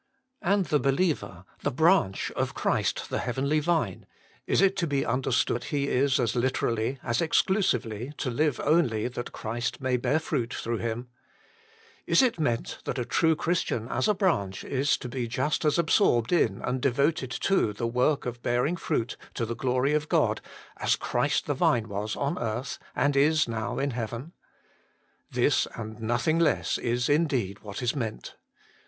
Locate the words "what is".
27.59-27.95